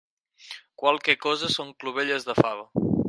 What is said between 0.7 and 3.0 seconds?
Qualque cosa són clovelles de fava.